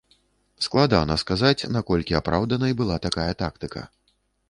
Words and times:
Складана 0.67 1.17
сказаць, 1.23 1.67
наколькі 1.77 2.19
апраўданай 2.23 2.77
была 2.83 3.01
такая 3.09 3.31
тактыка. 3.47 3.89